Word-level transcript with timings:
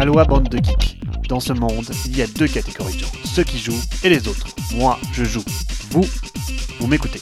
Aloha 0.00 0.24
bande 0.24 0.48
de 0.48 0.56
geeks. 0.56 0.98
Dans 1.28 1.40
ce 1.40 1.52
monde, 1.52 1.84
il 2.06 2.16
y 2.16 2.22
a 2.22 2.26
deux 2.26 2.48
catégories 2.48 2.94
de 2.94 3.00
gens, 3.00 3.12
ceux 3.22 3.44
qui 3.44 3.58
jouent 3.58 3.82
et 4.02 4.08
les 4.08 4.28
autres. 4.28 4.46
Moi, 4.74 4.98
je 5.12 5.24
joue. 5.24 5.44
Vous, 5.90 6.06
vous 6.78 6.86
m'écoutez. 6.86 7.20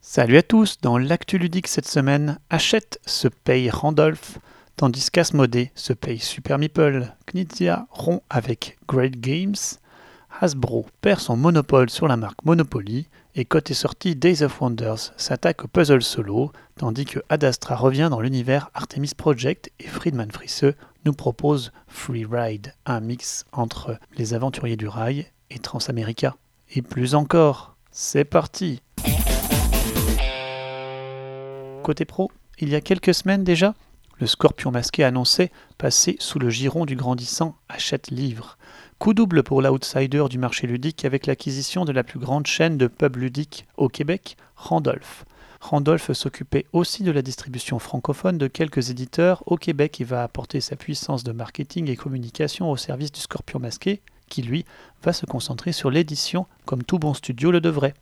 Salut 0.00 0.36
à 0.36 0.42
tous, 0.42 0.80
dans 0.82 0.98
l'actu 0.98 1.38
ludique 1.38 1.68
cette 1.68 1.86
semaine, 1.86 2.40
Achète 2.50 2.98
se 3.06 3.28
paye 3.28 3.70
Randolph, 3.70 4.38
tandis 4.74 5.08
qu'Asmodée 5.08 5.70
se 5.76 5.92
paye 5.92 6.18
Super 6.18 6.58
Meeple, 6.58 7.14
Knizia 7.26 7.86
rompt 7.92 8.24
avec 8.28 8.76
Great 8.88 9.20
Games, 9.20 9.54
Hasbro 10.40 10.86
perd 11.00 11.20
son 11.20 11.36
monopole 11.36 11.90
sur 11.90 12.08
la 12.08 12.16
marque 12.16 12.44
Monopoly, 12.44 13.06
et 13.36 13.44
côté 13.44 13.74
sortie, 13.74 14.14
Days 14.14 14.42
of 14.42 14.60
Wonders 14.60 15.12
s'attaque 15.16 15.64
au 15.64 15.68
puzzle 15.68 16.02
solo, 16.02 16.52
tandis 16.76 17.04
que 17.04 17.18
Adastra 17.28 17.74
revient 17.74 18.08
dans 18.10 18.20
l'univers 18.20 18.70
Artemis 18.74 19.12
Project 19.16 19.72
et 19.80 19.88
Friedman 19.88 20.30
Frisseux 20.30 20.74
nous 21.04 21.12
propose 21.12 21.72
Free 21.88 22.24
Ride, 22.24 22.74
un 22.86 23.00
mix 23.00 23.44
entre 23.52 23.98
les 24.16 24.34
aventuriers 24.34 24.76
du 24.76 24.86
rail 24.86 25.26
et 25.50 25.58
Transamerica. 25.58 26.36
Et 26.74 26.82
plus 26.82 27.14
encore, 27.14 27.76
c'est 27.90 28.24
parti 28.24 28.80
Côté 31.82 32.04
pro, 32.04 32.30
il 32.58 32.68
y 32.68 32.76
a 32.76 32.80
quelques 32.80 33.14
semaines 33.14 33.44
déjà, 33.44 33.74
le 34.18 34.26
scorpion 34.26 34.70
masqué 34.70 35.04
annonçait 35.04 35.50
passer 35.78 36.16
sous 36.20 36.38
le 36.38 36.50
giron 36.50 36.86
du 36.86 36.96
grandissant 36.96 37.56
Achète 37.68 38.10
Livre. 38.10 38.58
Coup 38.98 39.14
double 39.14 39.42
pour 39.42 39.60
l'outsider 39.60 40.24
du 40.30 40.38
marché 40.38 40.66
ludique 40.66 41.04
avec 41.04 41.26
l'acquisition 41.26 41.84
de 41.84 41.92
la 41.92 42.04
plus 42.04 42.18
grande 42.18 42.46
chaîne 42.46 42.78
de 42.78 42.86
pubs 42.86 43.16
ludiques 43.16 43.66
au 43.76 43.88
Québec, 43.88 44.36
Randolph. 44.56 45.24
Randolph 45.60 46.12
s'occupait 46.12 46.66
aussi 46.72 47.02
de 47.02 47.10
la 47.10 47.22
distribution 47.22 47.78
francophone 47.78 48.38
de 48.38 48.48
quelques 48.48 48.90
éditeurs 48.90 49.42
au 49.46 49.56
Québec 49.56 50.00
et 50.00 50.04
va 50.04 50.22
apporter 50.22 50.60
sa 50.60 50.76
puissance 50.76 51.24
de 51.24 51.32
marketing 51.32 51.88
et 51.88 51.96
communication 51.96 52.70
au 52.70 52.76
service 52.76 53.12
du 53.12 53.20
Scorpion 53.20 53.58
masqué, 53.58 54.02
qui 54.28 54.42
lui 54.42 54.64
va 55.02 55.12
se 55.12 55.26
concentrer 55.26 55.72
sur 55.72 55.90
l'édition 55.90 56.46
comme 56.66 56.82
tout 56.82 56.98
bon 56.98 57.14
studio 57.14 57.50
le 57.50 57.60
devrait. 57.60 57.94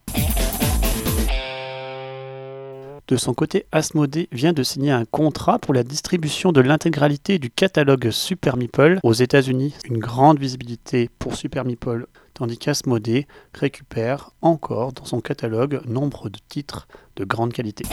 De 3.13 3.19
son 3.19 3.35
côté, 3.35 3.67
Asmodee 3.73 4.27
vient 4.33 4.55
de 4.55 4.63
signer 4.63 4.91
un 4.91 5.05
contrat 5.05 5.59
pour 5.59 5.75
la 5.75 5.83
distribution 5.83 6.51
de 6.51 6.63
l'intégralité 6.63 7.39
du 7.39 7.51
catalogue 7.51 8.11
Super 8.11 8.57
Meeple 8.57 9.01
aux 9.03 9.13
États-Unis. 9.13 9.75
Une 9.85 9.99
grande 9.99 10.39
visibilité 10.39 11.11
pour 11.19 11.37
Super 11.37 11.67
Meeple, 11.67 12.07
tandis 12.33 12.57
qu'Asmodee 12.57 13.27
récupère 13.53 14.31
encore 14.41 14.95
dans 14.95 15.05
son 15.05 15.21
catalogue 15.21 15.83
nombre 15.87 16.31
de 16.31 16.39
titres 16.49 16.89
de 17.17 17.27
grande 17.27 17.53
qualité. 17.53 17.85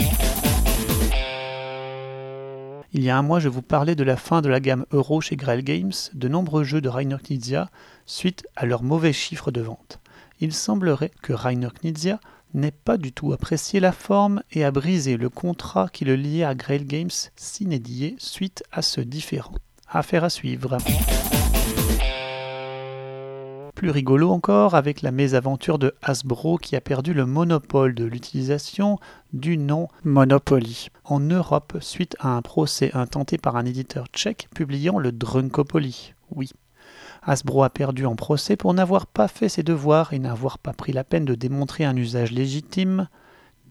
Il 2.94 3.04
y 3.04 3.10
a 3.10 3.18
un 3.18 3.22
mois, 3.22 3.42
je 3.42 3.50
vous 3.50 3.62
parlais 3.62 3.96
de 3.96 4.06
la 4.06 4.16
fin 4.16 4.42
de 4.42 4.48
la 4.48 4.62
gamme 4.62 4.86
Euro 4.94 5.20
chez 5.20 5.36
Grail 5.36 5.64
Games, 5.64 5.92
de 6.14 6.28
nombreux 6.30 6.64
jeux 6.64 6.80
de 6.80 6.88
Rainer 6.88 7.18
Knizia 7.22 7.70
suite 8.06 8.48
à 8.56 8.66
leurs 8.66 8.84
mauvais 8.84 9.12
chiffres 9.12 9.52
de 9.52 9.60
vente. 9.60 10.00
Il 10.42 10.54
semblerait 10.54 11.12
que 11.22 11.34
Rainer 11.34 11.70
Knizia 11.82 12.20
n'ait 12.54 12.72
pas 12.72 12.98
du 12.98 13.12
tout 13.12 13.34
apprécié 13.34 13.80
la 13.80 13.92
forme 13.92 14.42
et 14.52 14.64
a 14.64 14.72
brisé 14.72 15.18
le 15.18 15.30
contrat 15.30 15.90
qui 15.92 16.06
le 16.06 16.16
liait 16.16 16.44
à 16.44 16.56
Grail 16.56 16.86
Games 16.86 17.10
s'inédié 17.36 18.16
suite 18.20 18.64
à 18.72 18.82
ce 18.82 19.02
différend. 19.02 19.54
Affaire 19.90 20.24
à 20.24 20.30
suivre. 20.30 20.78
Plus 23.76 23.90
rigolo 23.92 24.30
encore 24.30 24.76
avec 24.76 25.02
la 25.02 25.12
mésaventure 25.12 25.80
de 25.80 25.96
Hasbro 26.02 26.58
qui 26.58 26.76
a 26.76 26.82
perdu 26.82 27.14
le 27.14 27.26
monopole 27.26 27.96
de 27.96 28.04
l'utilisation 28.04 29.00
du 29.32 29.58
nom 29.58 29.88
Monopoly 30.04 30.90
en 31.06 31.20
Europe 31.20 31.78
suite 31.80 32.16
à 32.20 32.30
un 32.30 32.42
procès 32.42 32.92
intenté 32.94 33.38
par 33.38 33.56
un 33.56 33.66
éditeur 33.66 34.08
tchèque 34.08 34.50
publiant 34.54 35.00
le 35.00 35.12
Drunkopoly. 35.12 36.14
Oui, 36.32 36.50
Hasbro 37.22 37.64
a 37.64 37.70
perdu 37.70 38.06
en 38.06 38.16
procès 38.16 38.56
pour 38.56 38.74
n'avoir 38.74 39.06
pas 39.06 39.28
fait 39.28 39.50
ses 39.50 39.64
devoirs 39.64 40.14
et 40.14 40.20
n'avoir 40.20 40.58
pas 40.58 40.74
pris 40.74 40.94
la 40.94 41.04
peine 41.04 41.26
de 41.26 41.36
démontrer 41.36 41.86
un 41.86 41.96
usage 41.96 42.32
légitime, 42.32 43.08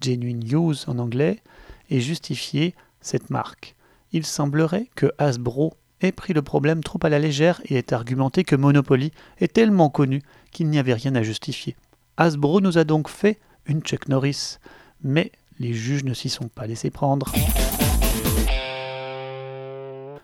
genuine 0.02 0.42
use 0.44 0.84
en 0.86 0.98
anglais, 0.98 1.42
et 1.90 2.00
justifier 2.00 2.74
cette 3.00 3.30
marque. 3.30 3.74
Il 4.12 4.24
semblerait 4.26 4.88
que 4.94 5.10
Hasbro 5.18 5.74
ait 6.00 6.12
pris 6.12 6.32
le 6.32 6.42
problème 6.42 6.82
trop 6.82 6.98
à 7.02 7.08
la 7.08 7.18
légère 7.18 7.60
et 7.64 7.76
ait 7.76 7.92
argumenté 7.92 8.44
que 8.44 8.56
Monopoly 8.56 9.12
est 9.38 9.52
tellement 9.52 9.90
connu 9.90 10.22
qu'il 10.52 10.68
n'y 10.68 10.78
avait 10.78 10.94
rien 10.94 11.14
à 11.14 11.22
justifier. 11.22 11.76
Hasbro 12.16 12.60
nous 12.60 12.78
a 12.78 12.84
donc 12.84 13.08
fait 13.08 13.38
une 13.66 13.80
Chuck 13.80 14.08
Norris, 14.08 14.58
mais 15.02 15.32
les 15.58 15.72
juges 15.72 16.04
ne 16.04 16.14
s'y 16.14 16.28
sont 16.28 16.48
pas 16.48 16.66
laissés 16.66 16.90
prendre. 16.90 17.32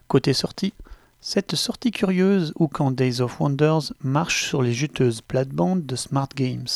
Côté 0.07 0.33
sortie, 0.33 0.75
cette 1.27 1.57
sortie 1.57 1.91
curieuse 1.91 2.53
où 2.57 2.69
quand 2.69 2.91
Days 2.91 3.23
of 3.23 3.41
Wonders 3.41 3.95
marche 4.03 4.45
sur 4.45 4.61
les 4.61 4.75
juteuses 4.75 5.23
plates-bandes 5.23 5.87
de 5.87 5.97
Smart 5.97 6.29
Games. 6.37 6.69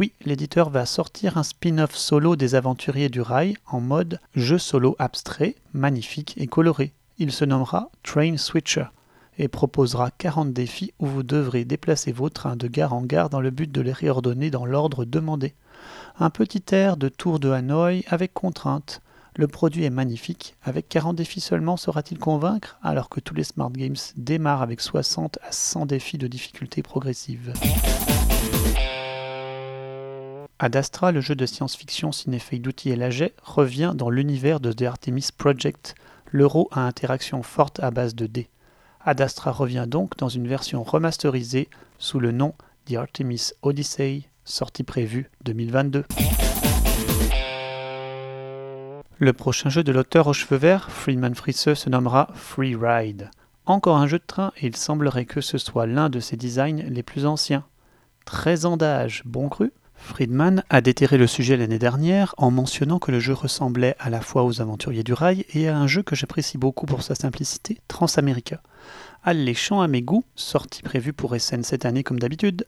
Oui, 0.00 0.12
l'éditeur 0.24 0.70
va 0.70 0.86
sortir 0.86 1.38
un 1.38 1.44
spin-off 1.44 1.94
solo 1.94 2.34
des 2.34 2.56
aventuriers 2.56 3.10
du 3.10 3.20
rail 3.20 3.56
en 3.64 3.80
mode 3.80 4.18
jeu 4.34 4.58
solo 4.58 4.96
abstrait, 4.98 5.54
magnifique 5.72 6.34
et 6.36 6.48
coloré. 6.48 6.92
Il 7.18 7.30
se 7.30 7.44
nommera 7.44 7.90
Train 8.02 8.38
Switcher 8.38 8.86
et 9.38 9.46
proposera 9.46 10.10
40 10.10 10.52
défis 10.52 10.92
où 10.98 11.06
vous 11.06 11.22
devrez 11.22 11.64
déplacer 11.64 12.10
vos 12.10 12.28
trains 12.28 12.56
de 12.56 12.66
gare 12.66 12.94
en 12.94 13.02
gare 13.02 13.30
dans 13.30 13.40
le 13.40 13.50
but 13.50 13.70
de 13.70 13.82
les 13.82 13.92
réordonner 13.92 14.50
dans 14.50 14.66
l'ordre 14.66 15.04
demandé. 15.04 15.54
Un 16.18 16.30
petit 16.30 16.64
air 16.74 16.96
de 16.96 17.08
tour 17.08 17.38
de 17.38 17.50
Hanoï 17.50 18.02
avec 18.08 18.34
contrainte. 18.34 19.00
Le 19.34 19.48
produit 19.48 19.84
est 19.84 19.90
magnifique. 19.90 20.56
Avec 20.62 20.90
40 20.90 21.16
défis 21.16 21.40
seulement, 21.40 21.78
saura-t-il 21.78 22.18
convaincre 22.18 22.78
alors 22.82 23.08
que 23.08 23.18
tous 23.18 23.34
les 23.34 23.44
Smart 23.44 23.70
Games 23.70 23.96
démarrent 24.16 24.60
avec 24.60 24.82
60 24.82 25.38
à 25.42 25.52
100 25.52 25.86
défis 25.86 26.18
de 26.18 26.26
difficulté 26.26 26.82
progressive 26.82 27.54
Ad 30.58 30.76
Astra, 30.76 31.12
le 31.12 31.22
jeu 31.22 31.34
de 31.34 31.46
science-fiction 31.46 32.12
cinéfeuille 32.12 32.60
d'outils 32.60 32.90
et 32.90 32.96
laget, 32.96 33.34
revient 33.42 33.94
dans 33.96 34.10
l'univers 34.10 34.60
de 34.60 34.70
The 34.70 34.82
Artemis 34.82 35.28
Project, 35.36 35.94
l'euro 36.30 36.68
à 36.70 36.86
interaction 36.86 37.42
forte 37.42 37.80
à 37.80 37.90
base 37.90 38.14
de 38.14 38.26
dés. 38.26 38.50
Ad 39.00 39.22
Astra 39.22 39.50
revient 39.50 39.86
donc 39.88 40.16
dans 40.18 40.28
une 40.28 40.46
version 40.46 40.82
remasterisée 40.82 41.68
sous 41.98 42.20
le 42.20 42.32
nom 42.32 42.54
The 42.84 42.96
Artemis 42.96 43.52
Odyssey, 43.62 44.24
sortie 44.44 44.84
prévue 44.84 45.30
2022. 45.44 46.04
Le 49.22 49.32
prochain 49.32 49.68
jeu 49.68 49.84
de 49.84 49.92
l'auteur 49.92 50.26
aux 50.26 50.32
cheveux 50.32 50.56
verts, 50.56 50.90
Friedman 50.90 51.36
Frisseux, 51.36 51.76
se 51.76 51.88
nommera 51.88 52.26
Free 52.34 52.74
Ride. 52.74 53.30
Encore 53.66 53.98
un 53.98 54.08
jeu 54.08 54.18
de 54.18 54.24
train 54.26 54.50
et 54.60 54.66
il 54.66 54.74
semblerait 54.74 55.26
que 55.26 55.40
ce 55.40 55.58
soit 55.58 55.86
l'un 55.86 56.10
de 56.10 56.18
ses 56.18 56.36
designs 56.36 56.82
les 56.88 57.04
plus 57.04 57.24
anciens. 57.24 57.64
13 58.24 58.66
ans 58.66 58.76
d'âge, 58.76 59.22
bon 59.24 59.48
cru 59.48 59.70
Friedman 59.94 60.64
a 60.70 60.80
déterré 60.80 61.18
le 61.18 61.28
sujet 61.28 61.56
l'année 61.56 61.78
dernière 61.78 62.34
en 62.36 62.50
mentionnant 62.50 62.98
que 62.98 63.12
le 63.12 63.20
jeu 63.20 63.32
ressemblait 63.32 63.94
à 64.00 64.10
la 64.10 64.22
fois 64.22 64.42
aux 64.42 64.60
aventuriers 64.60 65.04
du 65.04 65.12
rail 65.12 65.46
et 65.54 65.68
à 65.68 65.78
un 65.78 65.86
jeu 65.86 66.02
que 66.02 66.16
j'apprécie 66.16 66.58
beaucoup 66.58 66.86
pour 66.86 67.04
sa 67.04 67.14
simplicité, 67.14 67.78
Transamerica. 67.86 68.60
Alléchant 69.22 69.82
à 69.82 69.86
mes 69.86 70.02
goûts, 70.02 70.24
sortie 70.34 70.82
prévue 70.82 71.12
pour 71.12 71.40
SN 71.40 71.62
cette 71.62 71.84
année 71.84 72.02
comme 72.02 72.18
d'habitude. 72.18 72.64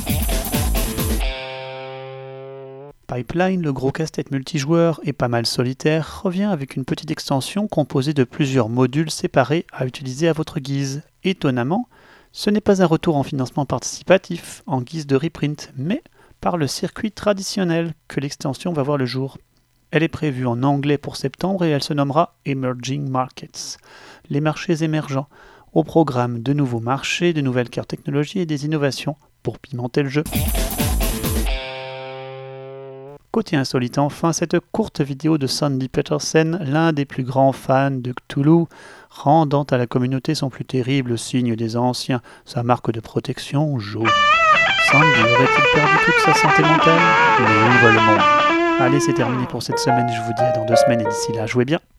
Pipeline, 3.14 3.62
le 3.62 3.72
gros 3.72 3.92
casse-tête 3.92 4.32
multijoueur 4.32 4.98
et 5.04 5.12
pas 5.12 5.28
mal 5.28 5.46
solitaire, 5.46 6.22
revient 6.24 6.42
avec 6.50 6.74
une 6.74 6.84
petite 6.84 7.12
extension 7.12 7.68
composée 7.68 8.12
de 8.12 8.24
plusieurs 8.24 8.68
modules 8.68 9.12
séparés 9.12 9.66
à 9.72 9.86
utiliser 9.86 10.26
à 10.26 10.32
votre 10.32 10.58
guise. 10.58 11.02
Étonnamment, 11.22 11.88
ce 12.32 12.50
n'est 12.50 12.60
pas 12.60 12.82
un 12.82 12.86
retour 12.86 13.14
en 13.14 13.22
financement 13.22 13.66
participatif 13.66 14.64
en 14.66 14.82
guise 14.82 15.06
de 15.06 15.14
reprint, 15.14 15.72
mais 15.76 16.02
par 16.40 16.56
le 16.56 16.66
circuit 16.66 17.12
traditionnel 17.12 17.94
que 18.08 18.18
l'extension 18.18 18.72
va 18.72 18.82
voir 18.82 18.98
le 18.98 19.06
jour. 19.06 19.38
Elle 19.92 20.02
est 20.02 20.08
prévue 20.08 20.46
en 20.46 20.64
anglais 20.64 20.98
pour 20.98 21.16
septembre 21.16 21.64
et 21.64 21.70
elle 21.70 21.84
se 21.84 21.94
nommera 21.94 22.34
Emerging 22.46 23.08
Markets, 23.08 23.78
les 24.28 24.40
marchés 24.40 24.82
émergents, 24.82 25.28
au 25.72 25.84
programme 25.84 26.42
de 26.42 26.52
nouveaux 26.52 26.80
marchés, 26.80 27.32
de 27.32 27.42
nouvelles 27.42 27.70
cartes 27.70 27.90
technologies 27.90 28.40
et 28.40 28.46
des 28.46 28.64
innovations 28.64 29.14
pour 29.44 29.60
pimenter 29.60 30.02
le 30.02 30.08
jeu. 30.08 30.24
Côté 33.34 33.56
insolite 33.56 33.98
enfin, 33.98 34.32
cette 34.32 34.60
courte 34.70 35.00
vidéo 35.00 35.38
de 35.38 35.48
Sandy 35.48 35.88
Petersen, 35.88 36.56
l'un 36.62 36.92
des 36.92 37.04
plus 37.04 37.24
grands 37.24 37.50
fans 37.50 37.90
de 37.90 38.12
Cthulhu, 38.12 38.66
rendant 39.10 39.64
à 39.64 39.76
la 39.76 39.88
communauté 39.88 40.36
son 40.36 40.50
plus 40.50 40.64
terrible 40.64 41.18
signe 41.18 41.56
des 41.56 41.76
anciens, 41.76 42.20
sa 42.44 42.62
marque 42.62 42.92
de 42.92 43.00
protection, 43.00 43.76
Jo. 43.80 44.04
Sandy 44.88 45.20
aurait-il 45.20 45.64
perdu 45.74 45.96
toute 46.04 46.24
sa 46.24 46.34
santé 46.34 46.62
mentale? 46.62 47.00
Mais 47.40 47.88
où 47.88 48.00
monde? 48.06 48.20
Allez, 48.78 49.00
c'est 49.00 49.14
terminé 49.14 49.44
pour 49.46 49.64
cette 49.64 49.80
semaine, 49.80 50.06
je 50.08 50.20
vous 50.20 50.32
dis 50.32 50.42
à 50.42 50.52
dans 50.52 50.64
deux 50.64 50.76
semaines 50.76 51.00
et 51.00 51.04
d'ici 51.04 51.32
là, 51.32 51.44
jouez 51.46 51.64
bien 51.64 51.80